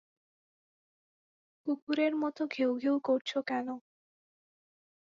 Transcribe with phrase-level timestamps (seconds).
[1.67, 3.67] কুকুরের মত ঘেউ ঘেউ করছ কেন?